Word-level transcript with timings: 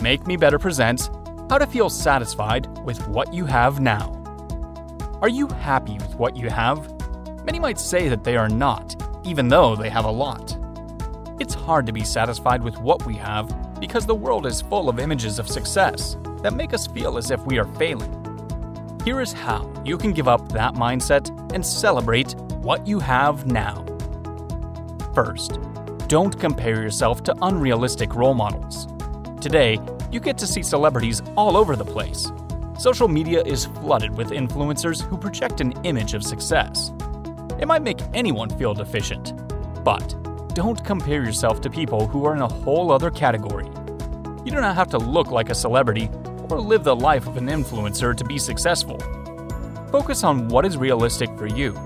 Make 0.00 0.28
Me 0.28 0.36
Better 0.36 0.60
presents 0.60 1.10
How 1.50 1.58
to 1.58 1.66
Feel 1.66 1.90
Satisfied 1.90 2.68
with 2.84 3.08
What 3.08 3.34
You 3.34 3.46
Have 3.46 3.80
Now. 3.80 4.14
Are 5.20 5.28
you 5.28 5.48
happy 5.48 5.94
with 5.94 6.14
what 6.14 6.36
you 6.36 6.48
have? 6.48 6.88
Many 7.44 7.58
might 7.58 7.80
say 7.80 8.08
that 8.08 8.22
they 8.22 8.36
are 8.36 8.48
not, 8.48 8.94
even 9.26 9.48
though 9.48 9.74
they 9.74 9.90
have 9.90 10.04
a 10.04 10.10
lot. 10.10 10.56
It's 11.40 11.54
hard 11.54 11.84
to 11.86 11.92
be 11.92 12.04
satisfied 12.04 12.62
with 12.62 12.78
what 12.78 13.04
we 13.06 13.16
have 13.16 13.52
because 13.80 14.06
the 14.06 14.14
world 14.14 14.46
is 14.46 14.60
full 14.60 14.88
of 14.88 15.00
images 15.00 15.40
of 15.40 15.48
success 15.48 16.16
that 16.42 16.54
make 16.54 16.72
us 16.72 16.86
feel 16.86 17.18
as 17.18 17.32
if 17.32 17.44
we 17.44 17.58
are 17.58 17.66
failing. 17.74 18.14
Here 19.04 19.20
is 19.20 19.32
how 19.32 19.68
you 19.84 19.98
can 19.98 20.12
give 20.12 20.28
up 20.28 20.52
that 20.52 20.74
mindset 20.74 21.28
and 21.52 21.66
celebrate 21.66 22.36
what 22.62 22.86
you 22.86 23.00
have 23.00 23.46
now. 23.46 23.84
First, 25.12 25.58
don't 26.06 26.38
compare 26.38 26.82
yourself 26.82 27.24
to 27.24 27.34
unrealistic 27.42 28.14
role 28.14 28.34
models. 28.34 28.86
Today, 29.40 29.78
you 30.10 30.18
get 30.18 30.36
to 30.38 30.48
see 30.48 30.64
celebrities 30.64 31.22
all 31.36 31.56
over 31.56 31.76
the 31.76 31.84
place. 31.84 32.32
Social 32.76 33.06
media 33.06 33.40
is 33.42 33.66
flooded 33.66 34.16
with 34.16 34.30
influencers 34.30 35.00
who 35.00 35.16
project 35.16 35.60
an 35.60 35.72
image 35.84 36.14
of 36.14 36.24
success. 36.24 36.92
It 37.60 37.68
might 37.68 37.82
make 37.82 38.00
anyone 38.14 38.50
feel 38.50 38.74
deficient, 38.74 39.32
but 39.84 40.16
don't 40.54 40.84
compare 40.84 41.24
yourself 41.24 41.60
to 41.60 41.70
people 41.70 42.08
who 42.08 42.24
are 42.24 42.34
in 42.34 42.42
a 42.42 42.48
whole 42.48 42.90
other 42.90 43.12
category. 43.12 43.66
You 44.44 44.50
do 44.50 44.60
not 44.60 44.74
have 44.74 44.88
to 44.90 44.98
look 44.98 45.30
like 45.30 45.50
a 45.50 45.54
celebrity 45.54 46.10
or 46.50 46.60
live 46.60 46.82
the 46.82 46.96
life 46.96 47.28
of 47.28 47.36
an 47.36 47.46
influencer 47.46 48.16
to 48.16 48.24
be 48.24 48.38
successful. 48.38 48.98
Focus 49.92 50.24
on 50.24 50.48
what 50.48 50.66
is 50.66 50.76
realistic 50.76 51.30
for 51.38 51.46
you, 51.46 51.76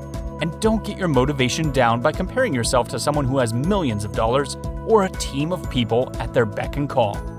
and 0.41 0.59
don't 0.61 0.85
get 0.85 0.97
your 0.97 1.09
motivation 1.09 1.71
down 1.71 2.01
by 2.01 2.13
comparing 2.13 2.55
yourself 2.55 2.89
to 2.89 2.99
someone 2.99 3.27
who 3.27 3.39
has 3.39 3.53
millions 3.53 4.05
of 4.05 4.13
dollars 4.13 4.57
or 4.87 5.05
a 5.05 5.11
team 5.11 5.53
of 5.53 5.69
people 5.71 6.11
at 6.19 6.33
their 6.33 6.47
beck 6.47 6.77
and 6.77 6.89
call. 6.89 7.32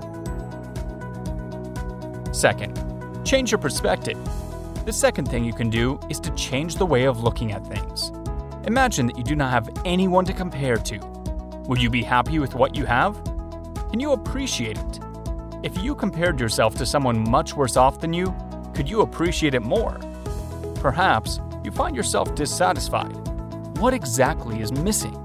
Second, 2.34 3.24
change 3.24 3.52
your 3.52 3.60
perspective. 3.60 4.18
The 4.84 4.92
second 4.92 5.26
thing 5.26 5.44
you 5.44 5.52
can 5.52 5.70
do 5.70 6.00
is 6.10 6.18
to 6.18 6.32
change 6.32 6.74
the 6.74 6.84
way 6.84 7.04
of 7.04 7.22
looking 7.22 7.52
at 7.52 7.64
things. 7.64 8.10
Imagine 8.66 9.06
that 9.06 9.16
you 9.16 9.22
do 9.22 9.36
not 9.36 9.52
have 9.52 9.70
anyone 9.84 10.24
to 10.24 10.32
compare 10.32 10.76
to. 10.78 10.98
Would 11.68 11.80
you 11.80 11.90
be 11.90 12.02
happy 12.02 12.40
with 12.40 12.56
what 12.56 12.74
you 12.74 12.86
have? 12.86 13.14
Can 13.92 14.00
you 14.00 14.12
appreciate 14.12 14.78
it? 14.78 15.00
If 15.62 15.78
you 15.78 15.94
compared 15.94 16.40
yourself 16.40 16.74
to 16.74 16.84
someone 16.84 17.30
much 17.30 17.54
worse 17.54 17.76
off 17.76 18.00
than 18.00 18.12
you, 18.12 18.34
could 18.74 18.90
you 18.90 19.02
appreciate 19.02 19.54
it 19.54 19.62
more? 19.62 20.00
Perhaps 20.74 21.38
you 21.62 21.70
find 21.70 21.94
yourself 21.94 22.34
dissatisfied. 22.34 23.14
What 23.78 23.94
exactly 23.94 24.60
is 24.60 24.72
missing? 24.72 25.16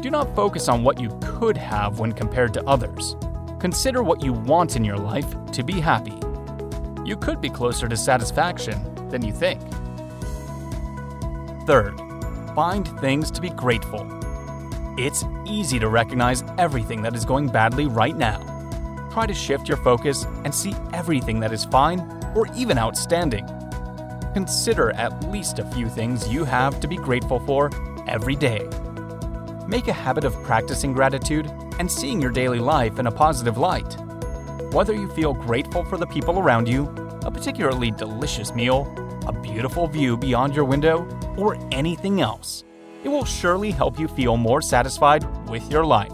Do 0.00 0.10
not 0.10 0.32
focus 0.36 0.68
on 0.68 0.84
what 0.84 1.00
you 1.00 1.10
could 1.20 1.56
have 1.56 1.98
when 1.98 2.12
compared 2.12 2.54
to 2.54 2.66
others. 2.68 3.16
Consider 3.58 4.02
what 4.02 4.24
you 4.24 4.32
want 4.32 4.76
in 4.76 4.84
your 4.84 4.96
life 4.96 5.34
to 5.52 5.62
be 5.62 5.80
happy. 5.80 6.18
You 7.10 7.16
could 7.16 7.40
be 7.40 7.50
closer 7.50 7.88
to 7.88 7.96
satisfaction 7.96 8.78
than 9.08 9.24
you 9.24 9.32
think. 9.32 9.60
Third, 11.66 12.00
find 12.54 12.86
things 13.00 13.32
to 13.32 13.40
be 13.40 13.50
grateful. 13.50 14.06
It's 14.96 15.24
easy 15.44 15.80
to 15.80 15.88
recognize 15.88 16.44
everything 16.56 17.02
that 17.02 17.16
is 17.16 17.24
going 17.24 17.48
badly 17.48 17.88
right 17.88 18.16
now. 18.16 18.38
Try 19.10 19.26
to 19.26 19.34
shift 19.34 19.66
your 19.66 19.78
focus 19.78 20.24
and 20.44 20.54
see 20.54 20.72
everything 20.92 21.40
that 21.40 21.52
is 21.52 21.64
fine 21.64 21.98
or 22.36 22.46
even 22.54 22.78
outstanding. 22.78 23.44
Consider 24.32 24.92
at 24.92 25.32
least 25.32 25.58
a 25.58 25.68
few 25.72 25.88
things 25.88 26.28
you 26.28 26.44
have 26.44 26.78
to 26.78 26.86
be 26.86 26.96
grateful 26.96 27.40
for 27.40 27.70
every 28.06 28.36
day. 28.36 28.68
Make 29.66 29.88
a 29.88 29.92
habit 29.92 30.22
of 30.22 30.40
practicing 30.44 30.92
gratitude 30.92 31.50
and 31.80 31.90
seeing 31.90 32.22
your 32.22 32.30
daily 32.30 32.60
life 32.60 33.00
in 33.00 33.08
a 33.08 33.10
positive 33.10 33.58
light. 33.58 33.96
Whether 34.70 34.92
you 34.92 35.08
feel 35.08 35.34
grateful 35.34 35.84
for 35.84 35.96
the 35.98 36.06
people 36.06 36.38
around 36.38 36.68
you, 36.68 36.99
a 37.24 37.30
particularly 37.30 37.90
delicious 37.90 38.54
meal, 38.54 38.92
a 39.26 39.32
beautiful 39.32 39.86
view 39.86 40.16
beyond 40.16 40.54
your 40.54 40.64
window, 40.64 41.08
or 41.36 41.56
anything 41.72 42.20
else, 42.20 42.64
it 43.04 43.08
will 43.08 43.24
surely 43.24 43.70
help 43.70 43.98
you 43.98 44.08
feel 44.08 44.36
more 44.36 44.60
satisfied 44.60 45.24
with 45.48 45.70
your 45.70 45.84
life. 45.84 46.12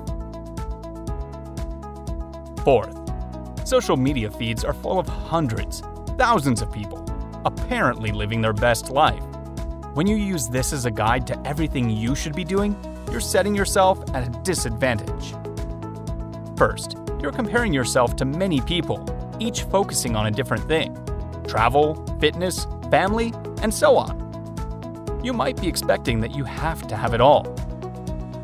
Fourth, 2.65 2.97
social 3.67 3.97
media 3.97 4.31
feeds 4.31 4.65
are 4.65 4.75
full 4.75 4.99
of 4.99 5.07
hundreds, 5.07 5.83
thousands 6.17 6.63
of 6.63 6.73
people 6.73 7.07
apparently 7.47 8.11
living 8.11 8.43
their 8.43 8.53
best 8.53 8.91
life. 8.91 9.23
When 9.95 10.07
you 10.07 10.17
use 10.17 10.49
this 10.49 10.73
as 10.73 10.85
a 10.85 10.91
guide 10.91 11.27
to 11.29 11.47
everything 11.47 11.89
you 11.89 12.15
should 12.15 12.35
be 12.35 12.45
doing, 12.45 12.77
you're 13.11 13.21
setting 13.21 13.55
yourself 13.55 14.03
at 14.15 14.27
a 14.27 14.43
disadvantage. 14.43 15.35
First, 16.59 16.97
you're 17.23 17.33
comparing 17.33 17.73
yourself 17.73 18.17
to 18.17 18.25
many 18.25 18.61
people, 18.61 18.99
each 19.41 19.63
focusing 19.65 20.17
on 20.17 20.27
a 20.27 20.31
different 20.31 20.67
thing 20.69 20.97
travel, 21.47 21.95
fitness, 22.21 22.67
family, 22.91 23.33
and 23.63 23.73
so 23.73 23.97
on. 23.97 25.21
You 25.23 25.33
might 25.33 25.61
be 25.61 25.69
expecting 25.69 26.21
that 26.21 26.35
you 26.35 26.45
have 26.45 26.87
to 26.89 26.97
have 26.97 27.15
it 27.15 27.21
all. 27.21 27.45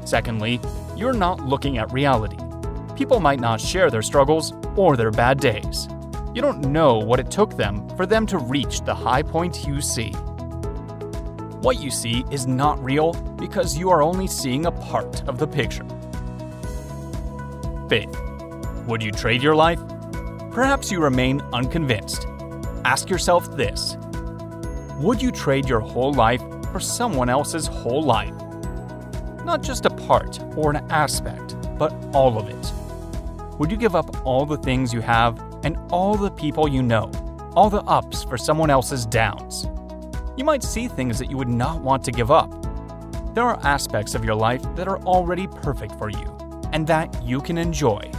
Secondly, 0.05 0.61
you're 0.97 1.13
not 1.13 1.41
looking 1.41 1.79
at 1.79 1.93
reality. 1.93 2.37
People 2.97 3.21
might 3.21 3.41
not 3.41 3.61
share 3.61 3.91
their 3.91 4.03
struggles 4.03 4.53
or 4.77 4.97
their 4.97 5.11
bad 5.11 5.41
days. 5.41 5.89
You 6.35 6.43
don't 6.43 6.61
know 6.67 6.99
what 6.99 7.21
it 7.21 7.31
took 7.31 7.57
them 7.57 7.89
for 7.97 8.07
them 8.07 8.27
to 8.27 8.39
reach 8.39 8.81
the 8.83 8.95
high 8.95 9.23
point 9.23 9.67
you 9.67 9.81
see. 9.81 10.13
What 11.61 11.81
you 11.81 11.91
see 11.91 12.25
is 12.31 12.47
not 12.47 12.83
real 12.83 13.13
because 13.13 13.77
you 13.77 13.91
are 13.91 14.03
only 14.03 14.27
seeing 14.27 14.67
a 14.67 14.73
part 14.73 15.27
of 15.29 15.39
the 15.39 15.47
picture. 15.47 15.87
Fifth, 17.89 18.19
would 18.87 19.03
you 19.03 19.13
trade 19.13 19.43
your 19.43 19.55
life? 19.55 19.79
Perhaps 20.53 20.93
you 20.93 21.01
remain 21.01 21.41
unconvinced. 21.55 22.27
Ask 22.85 23.09
yourself 23.09 23.57
this 23.57 23.97
Would 25.01 25.23
you 25.23 25.33
trade 25.33 25.69
your 25.69 25.81
whole 25.81 26.13
life 26.13 26.43
for 26.71 26.79
someone 26.79 27.31
else's 27.31 27.67
whole 27.67 28.03
life? 28.03 28.35
Not 29.45 29.63
just 29.63 29.87
a 29.87 29.91
part 29.91 30.39
or 30.57 30.71
an 30.71 30.85
aspect, 30.91 31.57
but 31.79 31.93
all 32.13 32.39
of 32.39 32.49
it. 32.49 33.59
Would 33.59 33.71
you 33.71 33.77
give 33.77 33.97
up 33.97 34.27
all 34.27 34.45
the 34.45 34.59
things 34.59 34.93
you 34.93 35.01
have 35.01 35.41
and 35.65 35.79
all 35.91 36.17
the 36.17 36.31
people 36.31 36.69
you 36.69 36.83
know, 36.83 37.11
all 37.55 37.71
the 37.71 37.83
ups 37.83 38.25
for 38.25 38.37
someone 38.37 38.71
else's 38.71 39.07
downs. 39.07 39.69
You 40.37 40.45
might 40.45 40.63
see 40.63 40.89
things 40.89 41.19
that 41.19 41.31
you 41.31 41.37
would 41.37 41.49
not 41.49 41.81
want 41.81 42.05
to 42.05 42.13
give 42.13 42.31
up. 42.31 42.51
There 43.35 43.45
are 43.45 43.59
aspects 43.65 44.15
of 44.15 44.25
your 44.25 44.35
life 44.35 44.63
that 44.77 44.89
are 44.89 45.01
already 45.03 45.47
perfect 45.47 45.97
for 45.97 46.11
you 46.11 46.37
and 46.73 46.87
that 46.87 47.23
you 47.23 47.41
can 47.41 47.59
enjoy. 47.59 48.11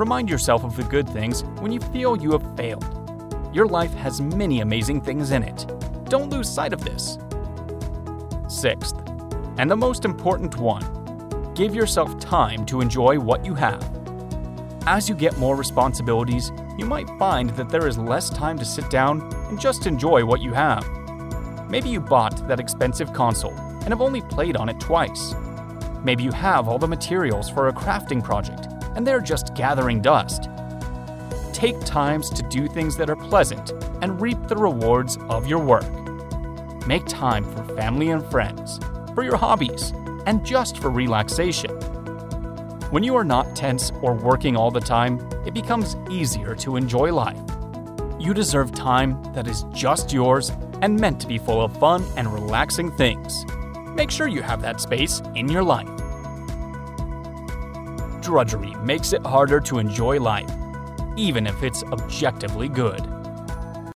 Remind 0.00 0.30
yourself 0.30 0.64
of 0.64 0.76
the 0.76 0.84
good 0.84 1.06
things 1.06 1.44
when 1.58 1.70
you 1.70 1.78
feel 1.78 2.16
you 2.16 2.32
have 2.32 2.56
failed. 2.56 2.86
Your 3.52 3.66
life 3.66 3.92
has 3.92 4.18
many 4.18 4.62
amazing 4.62 5.02
things 5.02 5.30
in 5.30 5.42
it. 5.42 5.66
Don't 6.06 6.30
lose 6.30 6.48
sight 6.48 6.72
of 6.72 6.82
this. 6.82 7.18
Sixth, 8.48 8.96
and 9.58 9.70
the 9.70 9.76
most 9.76 10.06
important 10.06 10.56
one, 10.56 11.52
give 11.52 11.74
yourself 11.74 12.18
time 12.18 12.64
to 12.64 12.80
enjoy 12.80 13.18
what 13.18 13.44
you 13.44 13.54
have. 13.54 13.86
As 14.86 15.06
you 15.06 15.14
get 15.14 15.36
more 15.36 15.54
responsibilities, 15.54 16.50
you 16.78 16.86
might 16.86 17.10
find 17.18 17.50
that 17.50 17.68
there 17.68 17.86
is 17.86 17.98
less 17.98 18.30
time 18.30 18.56
to 18.56 18.64
sit 18.64 18.88
down 18.88 19.20
and 19.50 19.60
just 19.60 19.86
enjoy 19.86 20.24
what 20.24 20.40
you 20.40 20.54
have. 20.54 20.88
Maybe 21.68 21.90
you 21.90 22.00
bought 22.00 22.48
that 22.48 22.58
expensive 22.58 23.12
console 23.12 23.52
and 23.52 23.88
have 23.88 24.00
only 24.00 24.22
played 24.22 24.56
on 24.56 24.70
it 24.70 24.80
twice. 24.80 25.34
Maybe 26.02 26.22
you 26.22 26.32
have 26.32 26.68
all 26.68 26.78
the 26.78 26.88
materials 26.88 27.50
for 27.50 27.68
a 27.68 27.72
crafting 27.74 28.24
project 28.24 28.69
and 28.94 29.06
they're 29.06 29.20
just 29.20 29.54
gathering 29.54 30.00
dust. 30.00 30.48
Take 31.52 31.80
times 31.84 32.30
to 32.30 32.42
do 32.44 32.68
things 32.68 32.96
that 32.96 33.10
are 33.10 33.16
pleasant 33.16 33.72
and 34.02 34.20
reap 34.20 34.48
the 34.48 34.56
rewards 34.56 35.18
of 35.28 35.46
your 35.46 35.58
work. 35.58 35.86
Make 36.86 37.06
time 37.06 37.44
for 37.44 37.62
family 37.76 38.10
and 38.10 38.24
friends, 38.30 38.80
for 39.14 39.22
your 39.22 39.36
hobbies, 39.36 39.92
and 40.26 40.44
just 40.44 40.78
for 40.78 40.90
relaxation. 40.90 41.70
When 42.90 43.02
you 43.04 43.14
are 43.14 43.24
not 43.24 43.54
tense 43.54 43.92
or 44.02 44.14
working 44.14 44.56
all 44.56 44.70
the 44.70 44.80
time, 44.80 45.20
it 45.46 45.54
becomes 45.54 45.96
easier 46.10 46.54
to 46.56 46.76
enjoy 46.76 47.12
life. 47.12 47.38
You 48.18 48.34
deserve 48.34 48.72
time 48.72 49.22
that 49.32 49.46
is 49.46 49.64
just 49.72 50.12
yours 50.12 50.50
and 50.82 50.98
meant 50.98 51.20
to 51.20 51.26
be 51.26 51.38
full 51.38 51.62
of 51.62 51.76
fun 51.78 52.04
and 52.16 52.32
relaxing 52.32 52.90
things. 52.96 53.44
Make 53.94 54.10
sure 54.10 54.28
you 54.28 54.42
have 54.42 54.62
that 54.62 54.80
space 54.80 55.22
in 55.34 55.48
your 55.48 55.62
life. 55.62 55.88
Drudgery 58.30 58.76
makes 58.84 59.12
it 59.12 59.26
harder 59.26 59.58
to 59.58 59.80
enjoy 59.80 60.20
life, 60.20 60.48
even 61.16 61.48
if 61.48 61.64
it's 61.64 61.82
objectively 61.82 62.68
good. 62.68 63.19